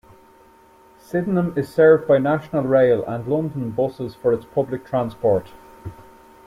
Sydenham 0.97 1.53
is 1.55 1.69
served 1.71 2.07
by 2.07 2.17
National 2.17 2.63
Rail 2.63 3.05
and 3.05 3.27
London 3.27 3.69
Buses 3.69 4.15
for 4.15 4.33
its 4.33 4.45
public 4.45 4.83
transport. 4.83 5.51